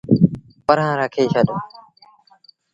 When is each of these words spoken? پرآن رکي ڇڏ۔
پرآن 0.65 0.91
رکي 0.99 1.23
ڇڏ۔ 1.33 1.49